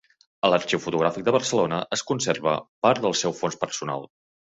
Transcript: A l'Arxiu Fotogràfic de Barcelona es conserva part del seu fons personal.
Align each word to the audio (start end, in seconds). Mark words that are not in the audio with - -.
A 0.47 0.49
l'Arxiu 0.51 0.79
Fotogràfic 0.85 1.27
de 1.27 1.33
Barcelona 1.35 1.81
es 1.97 2.03
conserva 2.13 2.55
part 2.87 3.05
del 3.05 3.15
seu 3.21 3.35
fons 3.43 3.59
personal. 3.67 4.09